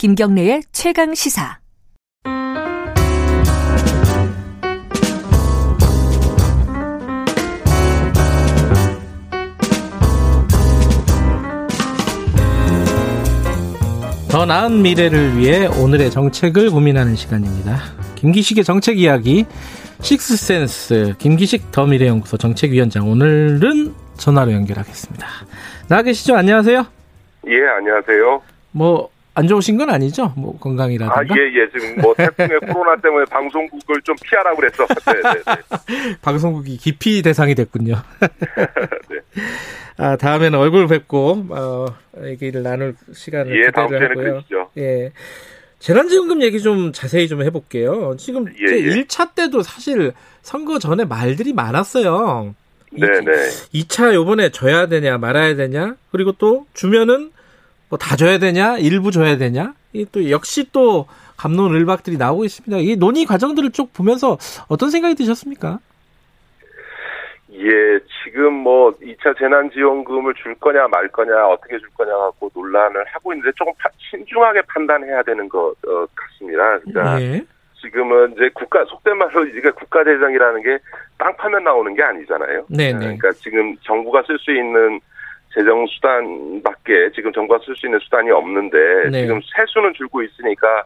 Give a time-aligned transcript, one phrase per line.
[0.00, 1.58] 김경래의 최강 시사.
[14.30, 17.80] 더 나은 미래를 위해 오늘의 정책을 고민하는 시간입니다.
[18.14, 19.44] 김기식의 정책 이야기
[20.00, 25.26] 식스센스 김기식 더 미래연구소 정책위원장 오늘은 전화로 연결하겠습니다.
[25.88, 26.36] 나와 계시죠?
[26.36, 26.86] 안녕하세요.
[27.48, 28.40] 예, 안녕하세요.
[28.72, 30.32] 뭐 안 좋으신 건 아니죠?
[30.36, 31.20] 뭐 건강이라든가.
[31.20, 31.70] 아, 예, 예.
[31.70, 34.86] 지금 뭐 태풍의 코로나 때문에 방송국을 좀 피하라고 그랬어.
[34.86, 36.16] 네, 네, 네.
[36.22, 37.94] 방송국이 기피 대상이 됐군요.
[39.08, 39.18] 네.
[39.96, 41.86] 아, 다음에는 얼굴 뵙고 어,
[42.24, 44.24] 얘기를 나눌 시간을 예, 기대를 하고요.
[44.24, 44.70] 그러시죠.
[44.78, 45.12] 예.
[45.78, 48.16] 재난지원금 얘기 좀 자세히 좀 해볼게요.
[48.18, 49.02] 지금 예, 예.
[49.02, 52.54] 1차 때도 사실 선거 전에 말들이 많았어요.
[52.92, 53.32] 네, 네.
[53.72, 57.30] 2차 요번에 줘야 되냐 말아야 되냐 그리고 또 주면은
[57.90, 62.76] 뭐 다 줘야 되냐 일부 줘야 되냐 이 또 역시 또 감론을박들이 나오고 있습니다.
[62.78, 64.36] 이 논의 과정들을 쭉 보면서
[64.68, 65.78] 어떤 생각이 드셨습니까?
[67.52, 73.32] 예, 지금 뭐 2차 재난지원금을 줄 거냐 말 거냐 어떻게 줄 거냐 갖고 논란을 하고
[73.32, 76.78] 있는데 조금 파- 신중하게 판단해야 되는 것 어, 같습니다.
[76.80, 77.42] 그러니까 예.
[77.80, 80.78] 지금은 이제 국가 속된 말로 이게 국가 재정이라는 게
[81.18, 82.64] 땅 파면 나오는 게 아니잖아요.
[82.70, 82.98] 네, 네.
[82.98, 84.98] 그러니까 지금 정부가 쓸 수 있는
[85.54, 89.22] 재정 수단밖에 지금 정부가 쓸 수 있는 수단이 없는데 네.
[89.22, 90.84] 지금 세수는 줄고 있으니까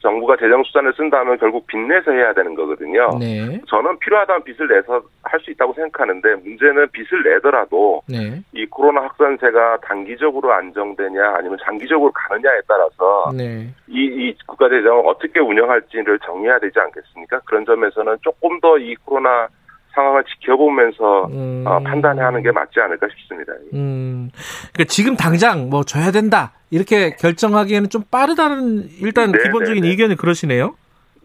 [0.00, 3.16] 정부가 재정 수단을 쓴다면 결국 빚내서 해야 되는 거거든요.
[3.20, 3.60] 네.
[3.68, 8.42] 저는 필요하다면 빚을 내서 할 수 있다고 생각하는데 문제는 빚을 내더라도 네.
[8.52, 13.68] 이 코로나 확산세가 단기적으로 안정되냐 아니면 장기적으로 가느냐에 따라서 네.
[13.88, 17.40] 이, 이 국가 재정을 어떻게 운영할지를 정해야 되지 않겠습니까?
[17.46, 19.48] 그런 점에서는 조금 더 이 코로나
[19.94, 21.64] 상황을 지켜보면서 음.
[21.66, 23.52] 어, 판단해야 하는 게 맞지 않을까 싶습니다.
[23.74, 24.30] 음.
[24.72, 29.88] 그러니까 지금 당장 뭐 줘야 된다 이렇게 결정하기에는 좀 빠르다는 일단 네, 기본적인 네, 네.
[29.88, 30.74] 의견이 그러시네요.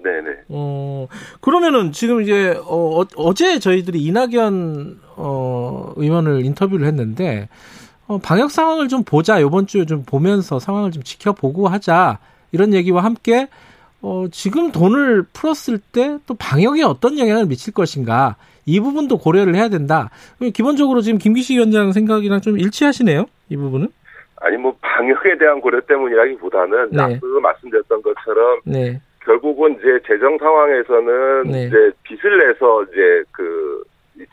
[0.04, 0.38] 네네.
[0.50, 1.08] 어,
[1.42, 7.50] 그러면은 지금 이제, 어, 어, 제 저희들이 이낙연, 어, 의원을 인터뷰를 했는데,
[8.08, 9.42] 어, 방역 상황을 좀 보자.
[9.42, 12.20] 요번 주에 좀 보면서 상황을 좀 지켜보고 하자.
[12.52, 13.50] 이런 얘기와 함께,
[14.02, 18.36] 어, 지금 돈을 풀었을 때 또 방역에 어떤 영향을 미칠 것인가.
[18.68, 20.10] 이 부분도 고려를 해야 된다.
[20.54, 23.26] 기본적으로 지금 김기식 위원장 생각이랑 좀 일치하시네요.
[23.50, 23.88] 이 부분은.
[24.42, 27.02] 아니 뭐 방역에 대한 고려 때문이라기보다는 네.
[27.02, 29.02] 앞서 말씀드렸던 것처럼 네.
[29.24, 31.66] 결국은 이제 재정 상황에서는 네.
[31.66, 33.84] 이제 빚을 내서 이제 그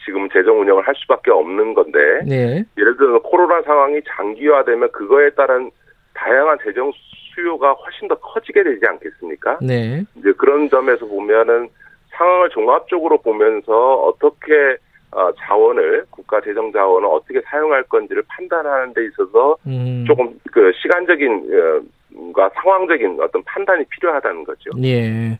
[0.04, 2.64] 지금 재정 운영을 할 수밖에 없는 건데 네.
[2.76, 5.70] 예를 들어서 코로나 상황이 장기화되면 그거에 따른
[6.14, 6.92] 다양한 재정
[7.34, 9.58] 수요가 훨씬 더 커지게 되지 않겠습니까?
[9.62, 10.04] 네.
[10.16, 11.68] 이제 그런 점에서 보면은
[12.16, 14.76] 상황을 종합적으로 보면서 어떻게
[15.10, 20.04] 어, 자원을 국가 재정 자원을 어떻게 사용할 건지를 판단하는 데 있어서 음.
[20.06, 24.70] 조금 그 시간적인 어, 과 상황적인 어떤 판단이 필요하다는 거죠.
[24.82, 25.38] 예.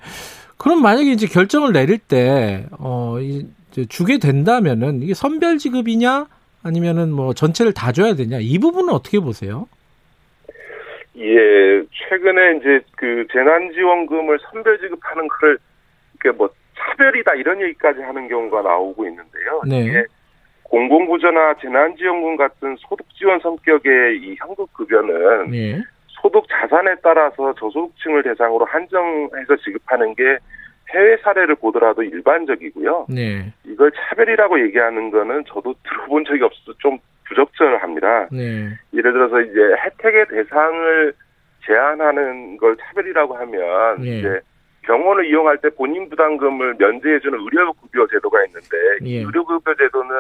[0.59, 6.27] 그럼 만약에 이제 결정을 내릴 때, 어, 이, 이제 주게 된다면은 이게 선별 지급이냐
[6.63, 9.69] 아니면은 뭐 전체를 다 줘야 되냐 이 부분은 어떻게 보세요?
[11.17, 15.59] 예, 최근에 이제 그 재난지원금을 선별 지급하는 거를
[16.15, 16.49] 이렇게 뭐
[16.85, 19.63] 차별이다 이런 얘기까지 하는 경우가 나오고 있는데요.
[19.69, 19.81] 네.
[19.81, 20.05] 이게
[20.65, 25.83] 공공부조나 재난지원금 같은 소득 지원 성격의 이 현금급여는 예.
[26.09, 30.39] 소득 자산에 따라서 저소득층을 대상으로 한정해서 지급하는 게
[30.95, 33.07] 해외 사례를 보더라도 일반적이고요.
[33.09, 33.53] 네.
[33.65, 38.29] 이걸 차별이라고 얘기하는 거는 저도 들어본 적이 없어서 좀 부적절합니다.
[38.33, 38.71] 네.
[38.93, 41.13] 예를 들어서 이제 혜택의 대상을
[41.67, 44.19] 제한하는 걸 차별이라고 하면 예.
[44.19, 44.41] 이제
[44.85, 48.69] 병원을 이용할 때 본인 부담금을 면제해주는 의료급여 제도가 있는데
[49.03, 49.19] 이 예.
[49.23, 50.15] 의료급여 제도는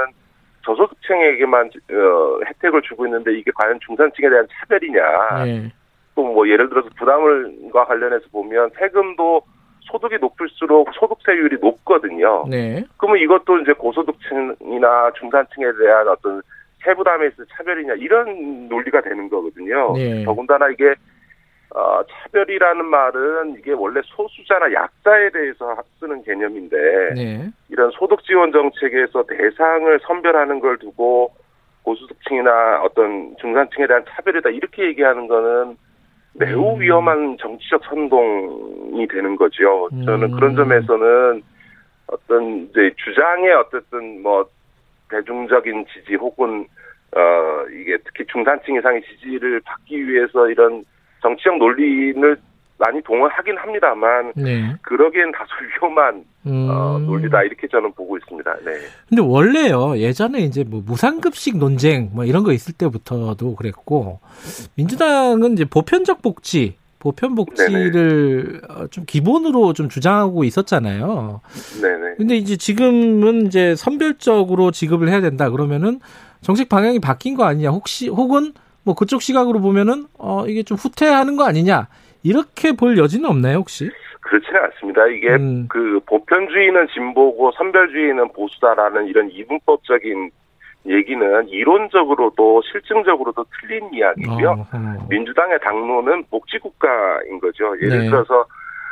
[0.64, 5.44] 저소득층에게만 어, 혜택을 주고 있는데 이게 과연 중산층에 대한 차별이냐?
[5.44, 5.72] 네.
[6.14, 9.43] 또뭐 예를 들어서 부담을과 관련해서 보면 세금도
[9.81, 12.46] 소득이 높을수록 소득세율이 높거든요.
[12.49, 12.84] 네.
[12.96, 16.40] 그러면 이것도 이제 고소득층이나 중산층에 대한 어떤
[16.84, 19.93] 세부담에 있어 차별이냐 이런 논리가 되는 거거든요.
[19.94, 20.25] 네.
[20.25, 20.94] 더군다나 이게
[21.75, 26.76] 어, 차별이라는 말은 이게 원래 소수자나 약자에 대해서 쓰는 개념인데
[27.17, 27.50] 네.
[27.69, 31.32] 이런 소득 지원 정책에서 대상을 선별하는 걸 두고
[31.82, 35.76] 고소득층이나 어떤 중산층에 대한 차별이다 이렇게 얘기하는 거는
[36.35, 36.81] 매우 음.
[36.81, 39.88] 위험한 정치적 선동이 되는 거죠.
[40.05, 40.37] 저는 음.
[40.37, 41.43] 그런 점에서는
[42.06, 44.49] 어떤 이제 주장의 어쨌든 뭐
[45.11, 46.67] 대중적인 지지 혹은
[47.17, 50.85] 어 이게 특히 중산층 이상의 지지를 받기 위해서 이런
[51.25, 52.37] 정치적 논리를
[52.76, 54.75] 많이 동원하긴 합니다만 네.
[54.82, 55.50] 그러기엔 다소
[55.82, 56.69] 위험한 음.
[56.71, 58.56] 어, 논리다 이렇게 저는 보고 있습니다.
[58.65, 58.73] 네.
[59.09, 64.21] 근데 원래요 예전에 이제 뭐 무상급식 논쟁 뭐 이런 거 있을 때부터도 그랬고
[64.76, 71.43] 민주당은 이제 보편적 복지 보편 복지를 어, 좀 기본으로 좀 주장하고 있었잖아요.
[71.82, 72.15] 네네.
[72.17, 76.00] 근데 이제 지금은 이제 선별적으로 지급을 해야 된다 그러면은
[76.41, 77.71] 정책 방향이 바뀐 거 아니냐?
[77.71, 81.88] 혹시 혹은 뭐 그쪽 시각으로 보면은 어 이게 좀 후퇴하는 거 아니냐?
[82.22, 83.90] 이렇게 볼 여지는 없나요, 혹시?
[84.20, 85.06] 그렇지는 않습니다.
[85.08, 85.66] 이게 음.
[85.69, 90.31] 그 보편주의는 진보고 선별주의는 보수다라는 이런 이분법적인
[90.86, 94.66] 얘기는 이론적으로도 실증적으로도 틀린 이야기고요.
[94.72, 95.06] 어허.
[95.08, 97.75] 민주당의 당론은 복지국가인 거죠.
[97.80, 98.04] 예를 네.
[98.06, 98.44] 들어서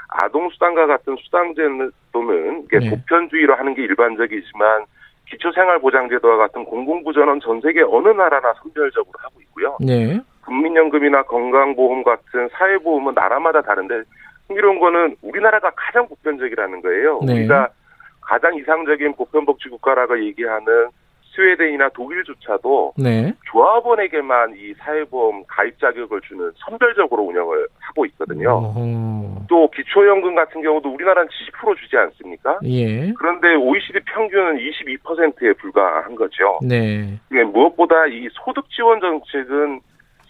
[0.09, 2.91] 아동수당과 같은 수당제도는 이게 네.
[2.91, 4.85] 보편주의로 하는 게 일반적이지만
[5.33, 9.77] 기초생활보장제도와 같은 공공부전은 전 세계 어느 나라나 선별적으로 하고 있고요.
[9.81, 10.21] 네.
[10.45, 14.03] 국민연금이나 건강보험 같은 사회보험은 나라마다 다른데
[14.49, 17.21] 흥미로운 거는 우리나라가 가장 보편적이라는 거예요.
[17.25, 17.33] 네.
[17.35, 17.69] 우리가
[18.21, 20.89] 가장 이상적인 보편복지 국가라고 얘기하는
[21.35, 23.33] 스웨덴이나 독일조차도 네.
[23.51, 28.51] 조합원에게만 이 사회보험 가입 자격을 주는 선별적으로 운영을 하고 있거든요.
[28.51, 29.47] 어허.
[29.49, 32.59] 또 기초연금 같은 경우도 우리나라는 70% 주지 않습니까?
[32.65, 33.13] 예.
[33.19, 36.59] 그런데 OECD 평균은 22%에 불과한 거죠.
[36.63, 37.19] 네.
[37.31, 39.81] 이게 무엇보다 이 소득 지원 정책은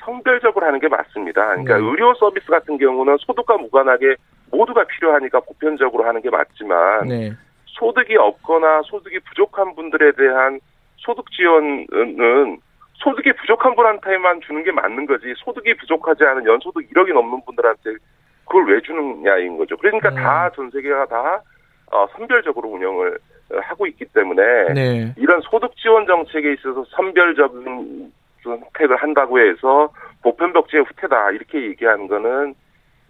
[0.05, 1.47] 성별적으로 하는 게 맞습니다.
[1.47, 1.85] 그러니까 네.
[1.85, 4.17] 의료 서비스 같은 경우는 소득과 무관하게
[4.51, 7.33] 모두가 필요하니까 보편적으로 하는 게 맞지만 네.
[7.67, 10.61] 소득이 없거나 소득이 부족한 분들에 대한
[11.05, 12.61] 소득 지원은
[12.95, 17.97] 소득이 부족한 분한테만 주는 게 맞는 거지 소득이 부족하지 않은 연소득 1억이 넘는 분들한테
[18.45, 19.77] 그걸 왜 주느냐인 거죠.
[19.77, 20.15] 그러니까 음.
[20.15, 21.43] 다전 세계가 다
[21.91, 23.19] 어, 선별적으로 운영을
[23.53, 24.43] 어, 하고 있기 때문에
[24.75, 25.15] 네.
[25.17, 28.13] 이런 소득 지원 정책에 있어서 선별적인
[28.43, 32.55] 선택을 한다고 해서 보편복지의 후퇴다 이렇게 얘기하는 거는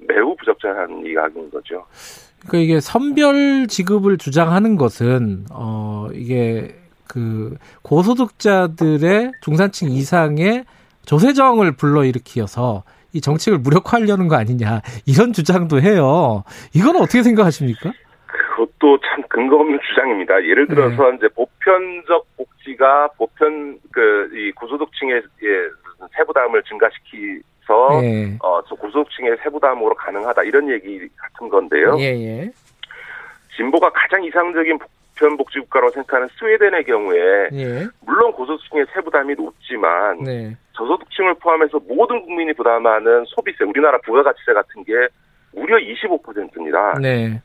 [0.08, 1.86] 매우 부적절한 이야기인 거죠.
[2.40, 6.74] 그러니까 이게 선별 지급을 주장하는 것은 어 이게
[7.12, 10.64] 그 고소득자들의 중산층 이상의
[11.04, 16.44] 조세정을 불러일으키어서 이 정책을 무력화하려는 거 아니냐 이런 주장도 해요.
[16.74, 17.92] 이건 어떻게 생각하십니까?
[18.26, 20.42] 그것도 참 근거 없는 주장입니다.
[20.44, 21.16] 예를 들어서 네.
[21.18, 28.36] 이제 보편적 복지가 보편 그 이 고소득층의 예, 세부담을 증가시키서 예.
[28.42, 31.96] 어, 저 고소득층의 세부담으로 가능하다 이런 얘기 같은 건데요.
[31.98, 32.50] 예, 예.
[33.56, 34.78] 진보가 가장 이상적인
[35.22, 37.86] 보편복지국가로 생각하는 스웨덴의 경우에 예.
[38.04, 40.56] 물론 고소득층의 세부담이 높지만 네.
[40.72, 44.92] 저소득층을 포함해서 모든 국민이 부담하는 소비세, 우리나라 부가가치세 같은 게
[45.54, 46.98] 무려 25%입니다.
[47.00, 47.40] 네.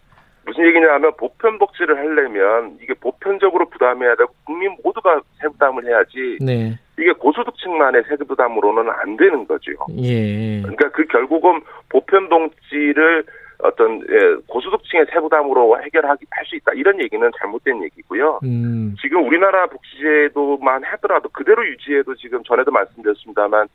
[0.45, 6.79] 무슨 얘기냐면 보편복지를 하려면 이게 보편적으로 부담해야 되고 국민 모두가 세부담을 해야지 네.
[6.97, 9.73] 이게 고소득층만의 세부담으로는 안 되는 거죠.
[9.97, 10.61] 예.
[10.61, 13.25] 그러니까 그 결국은 보편복지를
[13.59, 18.39] 어떤 예, 고소득층의 세부담으로 해결하기 할수 있다 이런 얘기는 잘못된 얘기고요.
[18.43, 18.95] 음.
[19.01, 23.67] 지금 우리나라 복지제도만 하더라도 그대로 유지해도 지금 전에도 말씀드렸습니다만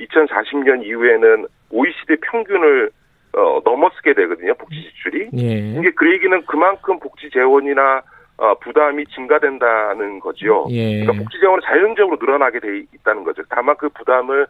[0.00, 2.90] 2040년 이후에는 OECD 평균을
[3.36, 4.54] 어, 넘어서게 되거든요.
[4.54, 5.30] 복지 지출이.
[5.38, 5.78] 예.
[5.78, 8.02] 이게 그 얘기는 그만큼 복지 재원이나
[8.38, 10.66] 어, 부담이 증가된다는 거죠.
[10.70, 11.00] 예.
[11.00, 13.42] 그러니까 복지 재원은 자연적으로 늘어나게 돼 있다는 거죠.
[13.48, 14.46] 다만 그 부담을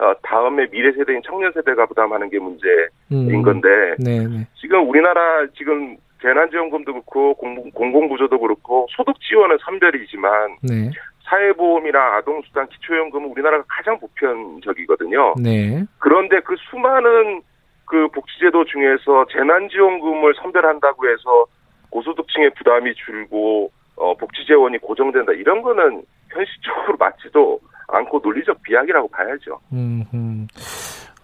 [0.00, 3.42] 어, 다음에 미래 세대인 청년 세대가 부담하는 게 문제인 음.
[3.42, 3.68] 건데
[3.98, 4.46] 네, 네.
[4.60, 10.90] 지금 우리나라 지금 재난지원금도 그렇고 공공, 공공부조도 그렇고 소득 지원은 선별이지만 네.
[11.24, 15.34] 사회보험이나 아동수당, 기초연금은 우리나라가 가장 보편적이거든요.
[15.42, 15.84] 네.
[15.98, 17.42] 그런데 그 수많은
[17.84, 21.46] 그 복지제도 중에서 재난지원금을 선별한다고 해서
[21.90, 29.58] 고소득층의 부담이 줄고 어, 복지재원이 고정된다 이런 거는 현실적으로 맞지도 않고 논리적 비약이라고 봐야죠.
[29.72, 30.48] 음, 음.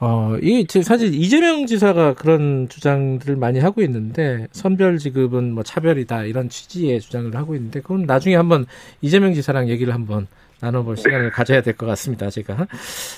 [0.00, 6.25] 어, 이, 제 사실 이재명 지사가 그런 주장들을 많이 하고 있는데, 선별 지급은 뭐 차별이다,
[6.25, 8.66] 이런 취지의 주장을 하고 있는데, 그건 나중에 한번
[9.00, 10.26] 이재명 지사랑 얘기를 한번
[10.61, 12.66] 나눠볼 시간을 가져야 될 것 같습니다, 제가.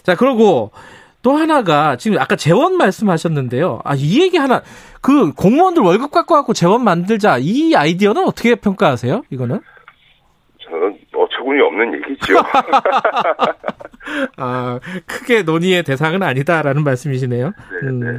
[0.03, 0.71] 자, 그리고
[1.23, 3.81] 또 하나가, 지금 아까 재원 말씀하셨는데요.
[3.85, 4.63] 아, 이 얘기 하나,
[5.01, 9.61] 그 공무원들 월급 갖고 갖고 재원 만들자, 이 아이디어는 어떻게 평가하세요, 이거는?
[10.63, 10.99] 저는
[11.47, 12.35] 어처구니 없는 얘기죠.
[14.37, 17.47] 아, 크게 논의의 대상은 아니다라는 말씀이시네요.
[17.83, 18.01] 네, 음.
[18.01, 18.17] 네.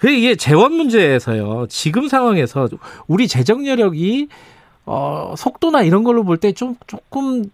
[0.00, 1.66] 그 이게 재원 문제에서요.
[1.68, 2.68] 지금 상황에서
[3.06, 4.28] 우리 재정 여력이
[4.84, 7.44] 어, 속도나 이런 걸로 볼 때 좀 조금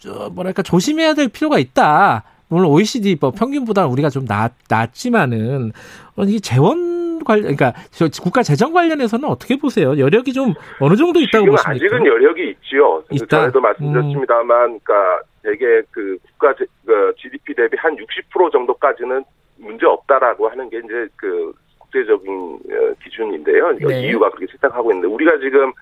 [0.00, 2.24] 저, 뭐랄까 조심해야 될 필요가 있다.
[2.48, 5.72] 물론 OECD 뭐 평균보다 우리가 좀 낮, 낮지만은
[6.16, 9.98] 어, 이 재원 관련 그러니까 저 국가 재정 관련해서는 어떻게 보세요?
[9.98, 11.70] 여력이 좀 어느 정도 있다고 지금 보십니까?
[11.70, 13.02] 아직은 여력이 있지요.
[13.10, 13.24] 있다?
[13.24, 13.40] 음.
[13.42, 19.24] 전에도 말씀드렸습니다만, 그러니까 되게 그 국가 제- 그 GDP 대비 한 60% 정도까지는
[19.56, 22.30] 문제 없다라고 하는 게 이제 그 국제적인
[22.70, 23.72] 어, 기준인데요.
[23.78, 24.08] 네.
[24.08, 25.72] EU가 그렇게 채택하고 있는데 우리가 지금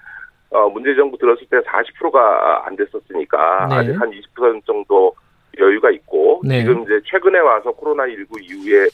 [0.50, 3.75] 어, 문재 정부 들었을 때 40%가 안 됐었으니까 네.
[3.75, 5.14] 아직 한 20% 정도
[5.59, 6.61] 여유가 있고 네.
[6.61, 8.87] 지금 이제 최근에 와서 코로나 19 이후에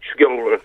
[0.00, 0.58] 추경을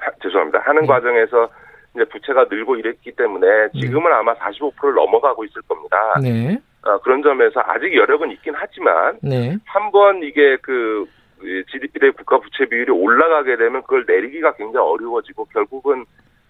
[0.00, 0.86] 하는 네.
[0.86, 1.48] 과정에서
[1.94, 5.96] 이제 부채가 늘고 이랬기 때문에 지금은 아마 45%를 넘어가고 있을 겁니다.
[6.22, 6.58] 네.
[6.82, 9.56] 어, 그런 점에서 아직 여력은 있긴 하지만 네.
[9.66, 11.06] 한번 이게 그
[11.70, 16.04] GDP 대 국가 부채 비율이 올라가게 되면 그걸 내리기가 굉장히 어려워지고 결국은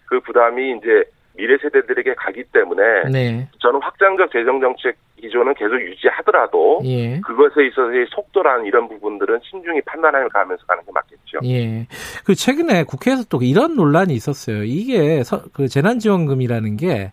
[0.05, 1.03] 그 부담이 이제
[1.41, 3.47] 미래 세대들에게 가기 때문에 네.
[3.57, 7.19] 저는 확장적 재정 정책 기조는 계속 유지하더라도 예.
[7.21, 11.39] 그것에 있어서의 속도라는 이런 부분들은 신중히 판단을 가면서 가는 게 맞겠죠.
[11.45, 11.87] 예.
[12.23, 14.63] 그 최근에 국회에서 또 이런 논란이 있었어요.
[14.63, 17.11] 이게 서, 그 재난지원금이라는 게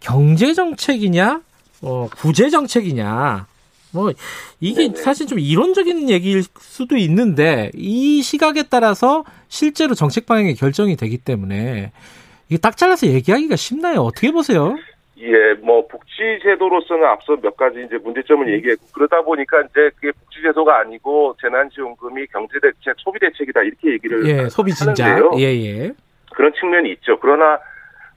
[0.00, 1.42] 경제 정책이냐,
[1.82, 3.46] 어, 구제 정책이냐.
[3.92, 4.10] 뭐
[4.60, 4.96] 이게 네네.
[4.96, 11.92] 사실 좀 이론적인 얘기일 수도 있는데 이 시각에 따라서 실제로 정책 방향이 결정이 되기 때문에
[12.48, 14.00] 이게 딱 잘라서 얘기하기가 쉽나요?
[14.00, 14.76] 어떻게 보세요?
[15.18, 20.42] 예, 뭐 복지 제도로서는 앞서 몇 가지 이제 문제점을 얘기했고 그러다 보니까 이제 그게 복지
[20.42, 25.18] 제도가 아니고 재난지원금이 경제 대책, 소비 대책이다 이렇게 얘기를 예, 소비 진작.
[25.38, 25.92] 예, 예.
[26.34, 27.18] 그런 측면이 있죠.
[27.18, 27.58] 그러나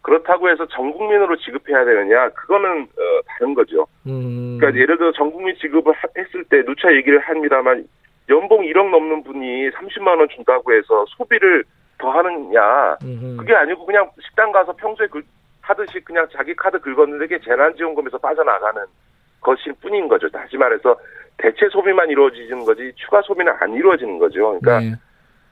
[0.02, 2.30] 그렇다고 해서 전 국민으로 지급해야 되느냐?
[2.30, 3.88] 그거는 어, 다른 거죠.
[4.06, 4.58] 음.
[4.60, 7.86] 그러니까 예를 들어 전 국민 지급을 하- 했을 때 누차 얘기를 합니다만
[8.30, 11.64] 연봉 1억 넘는 분이 30만 원 준다고 해서 소비를
[12.00, 12.98] 더 하느냐?
[13.04, 13.38] 음흠.
[13.38, 15.22] 그게 아니고 그냥 식당 가서 평소에 그-
[15.62, 18.82] 하듯이 그냥 자기 카드 긁었는데 그게 재난지원금에서 빠져나가는
[19.42, 20.28] 것일 뿐인 거죠.
[20.30, 20.98] 다시 말해서
[21.38, 24.58] 대체 소비만 이루어지는 거지 추가 소비는 안 이루어지는 거죠.
[24.60, 24.96] 그러니까 네.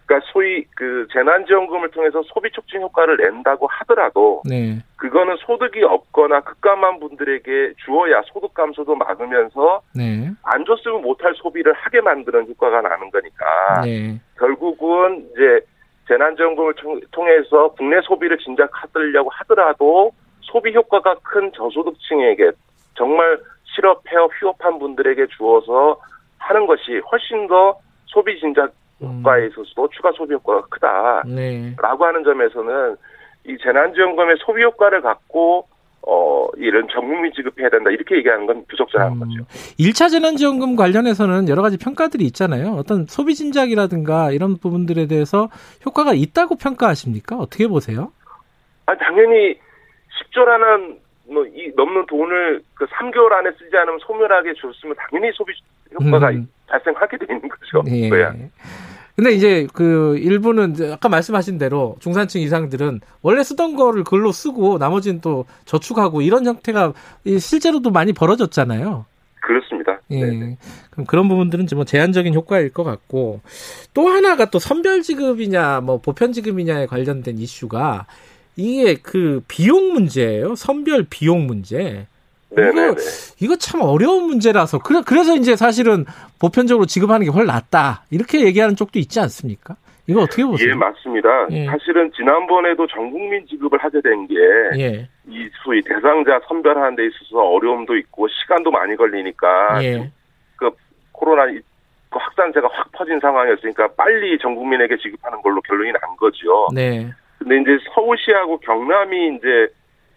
[0.06, 4.80] 그러니까 소위 그 재난지원금을 통해서 소비 촉진 효과를 낸다고 하더라도 네.
[4.96, 10.32] 그거는 소득이 없거나 급감한 분들에게 주어야 소득 감소도 막으면서 네.
[10.44, 14.20] 안 줬으면 못할 소비를 하게 만드는 효과가 나는 거니까 네.
[14.39, 15.60] 결국은 이제
[16.08, 20.12] 재난지원금을 통- 통해서 국내 소비를 진작하려고 하더라도
[20.42, 22.52] 소비 효과가 큰 저소득층에게
[22.96, 26.00] 정말 실업, 폐업, 휴업한 분들에게 주어서
[26.40, 28.72] 하는 것이 훨씬 더 소비 진작
[29.02, 29.20] 음.
[29.20, 31.76] 효과에 있어서도 추가 소비 효과가 크다라고 네.
[31.78, 32.96] 하는 점에서는
[33.46, 35.68] 이 재난지원금의 소비 효과를 갖고
[36.10, 39.46] 어 이런 전국민 지급해야 된다 이렇게 얘기하는 건 부적절한 음, 거죠.
[39.78, 42.72] 1차 재난지원금 관련해서는 여러 가지 평가들이 있잖아요.
[42.74, 45.50] 어떤 소비 진작이라든가 이런 부분들에 대해서
[45.86, 47.38] 효과가 있다고 평가하십니까?
[47.38, 48.12] 어떻게 보세요?
[48.86, 49.60] 아 당연히
[50.34, 50.98] 10조라는
[51.30, 55.54] 뭐 이 넘는 돈을 그 3개월 안에 쓰지 않으면 소멸하게 줬으면 당연히 소비
[56.00, 56.48] 효과가 음.
[56.68, 57.84] 발생하게 되는 거죠.
[57.88, 58.10] 예.
[58.10, 58.34] 그거야.
[59.18, 65.22] 근데 이제 그 일부는 아까 말씀하신 대로 중산층 이상들은 원래 쓰던 거를 글로 쓰고 나머지는
[65.22, 66.94] 또 저축하고 이런 형태가
[67.26, 69.06] 이 실제로도 많이 벌어졌잖아요.
[69.42, 70.00] 그렇습니다.
[70.12, 70.24] 예.
[70.24, 70.58] 네.
[70.92, 73.42] 그럼 그런 부분들은 뭐 제한적인 효과일 것 같고
[73.96, 78.06] 또 하나가 또 선별 지급이냐 뭐 보편 지급이냐에 관련된 이슈가
[78.56, 80.54] 이게 그 비용 문제예요.
[80.54, 82.06] 선별 비용 문제.
[82.50, 82.96] 네네네.
[83.42, 86.06] 이거 참 어려운 문제라서 그래 그래서 이제 사실은
[86.39, 89.75] 보편적으로 지급하는 게훨 낫다 이렇게 얘기하는 쪽도 있지 않습니까?
[90.10, 90.70] 이거 어떻게 보세요?
[90.70, 91.30] 예, 맞습니다.
[91.51, 91.66] 예.
[91.66, 95.10] 사실은 지난번에도 전 국민 지급을 하게 된 게이 예,
[95.63, 100.10] 소위 대상자 선별하는 데 있어서 어려움도 있고 시간도 많이 걸리니까 예,
[101.12, 101.60] 코로나 이-
[102.10, 106.70] 그 확산세가 확 퍼진 상황이었으니까 빨리 전 국민에게 지급하는 걸로 결론이 난 거죠.
[106.74, 109.68] 네, 근데 이제 서울시하고 경남이 이제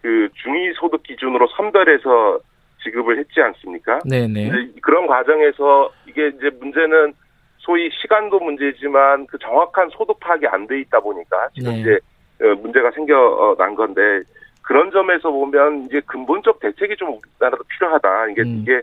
[0.02, 2.40] 그 중위 소득 기준으로 선별해서
[2.82, 3.98] 지급을 했지 않습니까?
[4.04, 7.12] 네, 네, 이제 그런 과정에서 이게 이제 문제는
[7.58, 11.80] 소위 시간도 문제지만 그 정확한 소득 파악이 안 돼 있다 보니까 지금 네.
[11.80, 11.98] 이제
[12.42, 14.22] 어, 문제가 생겨난 건데
[14.62, 18.28] 그런 점에서 보면 이제 근본적 대책이 좀 우리나라도 필요하다.
[18.28, 18.60] 이게 음.
[18.62, 18.80] 이게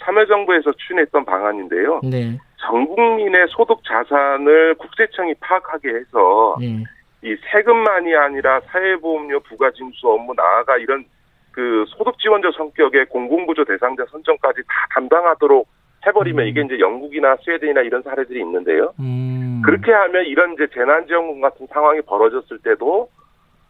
[0.00, 2.00] 참여정부에서 추진했던 방안인데요.
[2.02, 6.82] 네, 전 국민의 소득 자산을 국세청이 파악하게 해서 예,
[7.24, 11.04] 이 세금만이 아니라 사회보험료 부가징수 업무 나아가 이런
[11.52, 15.66] 그 소득 지원자 성격의 공공구조 대상자 선정까지 다 담당하도록
[16.06, 16.48] 해버리면 음.
[16.48, 18.92] 이게 이제 영국이나 스웨덴이나 이런 사례들이 있는데요.
[19.00, 23.08] 음, 그렇게 하면 이런 이제 재난지원금 같은 상황이 벌어졌을 때도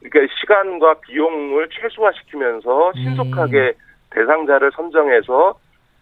[0.02, 3.74] 그러니까 시간과 비용을 최소화시키면서 신속하게
[4.10, 5.54] 대상자를 선정해서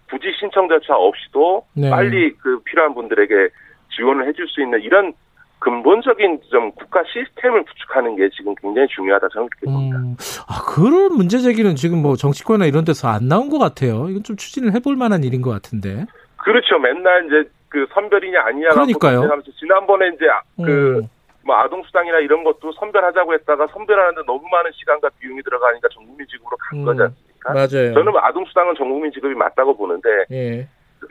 [0.08, 1.90] 굳이 신청 절차 없이도 네.
[1.90, 3.48] 빨리 그 필요한 분들에게
[3.94, 5.12] 지원을 해줄 수 있는 이런
[5.62, 9.96] 근본적인 좀 국가 시스템을 구축하는 게 지금 굉장히 중요하다 저는 그렇게 봅니다.
[9.98, 10.16] 음,
[10.48, 14.08] 아 그런 문제 제기는 지금 뭐 정치권이나 이런 데서 안 나온 것 같아요.
[14.08, 16.06] 이건 좀 추진을 해볼 만한 일인 것 같은데.
[16.36, 16.78] 그렇죠.
[16.80, 19.22] 맨날 이제 그 선별이냐 아니냐 그러니까요.
[19.22, 21.08] 하면서 지난번에 이제 아- 그 음,
[21.44, 26.80] 뭐 아동수당이나 이런 것도 선별하자고 했다가 선별하는데 너무 많은 시간과 비용이 들어가니까 전국민 지급으로 간
[26.80, 27.52] 음, 거지 않습니까?
[27.52, 27.94] 맞아요.
[27.94, 30.66] 저는 뭐 아동수당은 전국민 지급이 맞다고 보는데 예,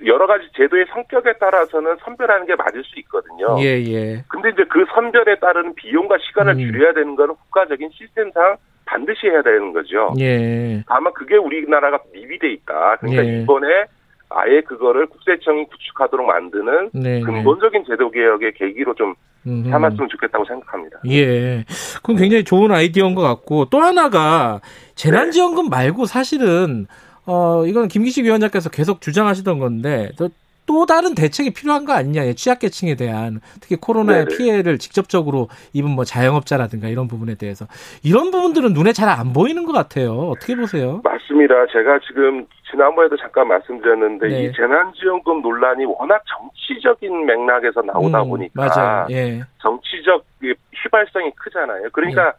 [0.05, 3.57] 여러 가지 제도의 성격에 따라서는 선별하는 게 맞을 수 있거든요.
[3.59, 4.23] 예, 예.
[4.27, 6.59] 근데 이제 그 선별에 따른 비용과 시간을 음.
[6.59, 10.13] 줄여야 되는 거는 국가적인 시스템상 반드시 해야 되는 거죠.
[10.19, 10.83] 예.
[10.87, 12.97] 다만 그게 우리나라가 미비돼 있다.
[12.97, 13.41] 그러니까 예.
[13.41, 13.85] 이번에
[14.29, 17.21] 아예 그거를 국세청이 구축하도록 만드는 네, 네.
[17.21, 19.15] 근본적인 제도 개혁의 계기로 좀.
[19.43, 20.99] 삼았으면 좋겠다고 생각합니다.
[21.09, 21.65] 예.
[22.03, 24.61] 그럼 굉장히 좋은 아이디어인 것 같고 또 하나가
[24.93, 26.85] 재난지원금 말고 사실은
[27.25, 30.29] 어 이건 김기식 위원장께서 계속 주장하시던 건데 또,
[30.65, 34.37] 또 다른 대책이 필요한 거 아니냐 취약계층에 대한 특히 코로나의 네네.
[34.37, 37.65] 피해를 직접적으로 입은 뭐 자영업자라든가 이런 부분에 대해서
[38.03, 40.13] 이런 부분들은 눈에 잘 안 보이는 것 같아요.
[40.29, 41.01] 어떻게 보세요?
[41.03, 41.53] 맞습니다.
[41.71, 44.43] 제가 지금 지난번에도 잠깐 말씀드렸는데 네.
[44.45, 49.07] 이 재난지원금 논란이 워낙 정치적인 맥락에서 나오다 음, 보니까 맞아요.
[49.11, 49.43] 예.
[49.61, 51.89] 정치적 이 휘발성이 크잖아요.
[51.91, 52.33] 그러니까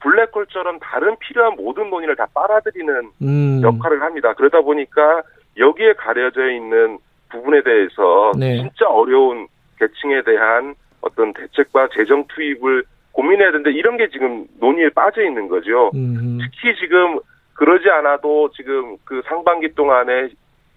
[0.00, 3.60] 블랙홀처럼 다른 필요한 모든 논의를 다 빨아들이는 음.
[3.62, 4.32] 역할을 합니다.
[4.34, 5.22] 그러다 보니까
[5.56, 6.98] 여기에 가려져 있는
[7.30, 8.56] 부분에 대해서 네.
[8.58, 15.22] 진짜 어려운 계층에 대한 어떤 대책과 재정 투입을 고민해야 되는데 이런 게 지금 논의에 빠져
[15.22, 15.90] 있는 거죠.
[15.94, 16.38] 음.
[16.40, 17.18] 특히 지금
[17.54, 20.28] 그러지 않아도 지금 그 상반기 동안에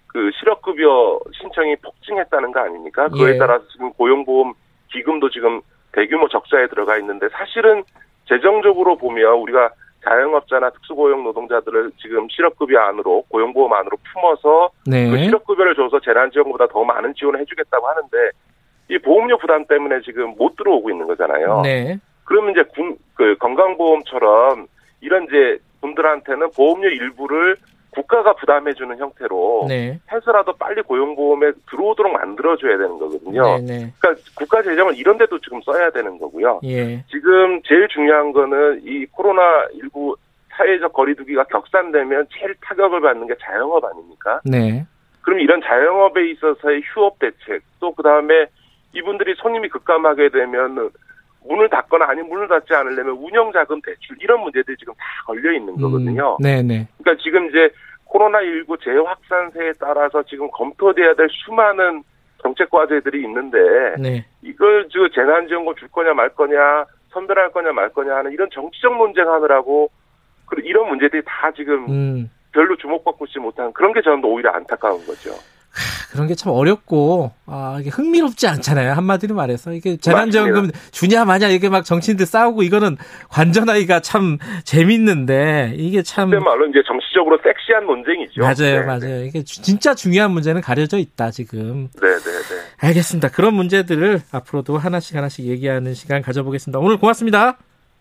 [0.08, 3.08] 그 실업급여 신청이 폭증했다는 거 아닙니까?
[3.08, 3.38] 그거에 예.
[3.38, 4.52] 따라서 지금 고용보험
[4.88, 5.60] 기금도 지금
[5.92, 7.84] 대규모 적자에 들어가 있는데 사실은
[8.32, 9.70] 재정적으로 보면 우리가
[10.04, 15.08] 자영업자나 특수고용 노동자들을 지금 실업급여 안으로 고용보험 안으로 품어서 네.
[15.08, 18.16] 그 실업급여를 줘서 재난지원금보다 더 많은 지원을 해주겠다고 하는데
[18.88, 21.60] 이 보험료 부담 때문에 지금 못 들어오고 있는 거잖아요.
[21.62, 21.98] 네.
[22.24, 24.66] 그러면 이제 군, 그 건강보험처럼
[25.00, 27.56] 이런 이제 분들한테는 보험료 일부를
[27.92, 30.00] 국가가 부담해주는 형태로 네.
[30.10, 33.58] 해서라도 빨리 고용보험에 들어오도록 만들어줘야 되는 거거든요.
[33.58, 33.60] 네.
[33.60, 33.92] 네.
[33.98, 36.60] 그러니까 국가 재정을 이런 데도 지금 써야 되는 거고요.
[36.64, 37.04] 예.
[37.10, 40.16] 지금 제일 중요한 거는 이 코로나19
[40.50, 44.40] 사회적 거리두기가 격산되면 제일 타격을 받는 게 자영업 아닙니까?
[44.44, 44.86] 네.
[45.20, 48.46] 그럼 이런 자영업에 있어서의 휴업 대책 또 그다음에
[48.94, 50.90] 이분들이 손님이 급감하게 되면
[51.48, 56.36] 문을 닫거나 아니면 문을 닫지 않으려면 운영자금 대출 이런 문제들이 지금 다 걸려 있는 거거든요.
[56.40, 56.42] 음.
[56.42, 56.62] 네.
[56.62, 56.86] 네.
[56.98, 57.70] 그러니까 지금 이제
[58.06, 62.02] 코로나19 재확산세에 따라서 지금 검토돼야 될 수많은
[62.42, 63.58] 정책 과제들이 있는데
[63.98, 64.26] 네.
[64.42, 69.30] 이걸 저 재난지원금 줄 거냐 말 거냐 선별할 거냐 말 거냐 하는 이런 정치적 논쟁
[69.30, 69.90] 하느라고
[70.46, 72.30] 그리고 이런 문제들이 다 지금 음.
[72.52, 75.30] 별로 주목받고 있지 못한 그런 게 저는 오히려 안타까운 거죠.
[76.12, 78.92] 그런 게 참 어렵고 아 이게 흥미롭지 않잖아요.
[78.92, 79.72] 한마디로 말해서.
[79.72, 82.96] 이게 재난지원금 주냐 마냐 이게 막 정치인들 싸우고 이거는
[83.30, 88.40] 관전하기가 참 재밌는데 이게 참 말로 이제 정치적으로 섹시한 논쟁이죠.
[88.42, 89.24] 맞아요 네, 맞아요.
[89.24, 91.88] 이게 주- 진짜 중요한 문제는 가려져 있다 지금.
[92.00, 92.86] 네, 네, 네.
[92.88, 93.28] 알겠습니다.
[93.30, 96.78] 그런 문제들을 앞으로도 하나씩 하나씩 얘기하는 시간 가져보겠습니다.
[96.78, 97.56] 오늘 고맙습니다.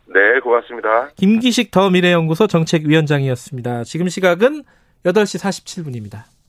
[0.08, 1.10] 네, 고맙습니다.
[1.16, 3.84] 김기식 더 미래연구소 정책위원장이었습니다.
[3.86, 4.64] 지금 시각은
[5.06, 6.24] 8시 47분입니다.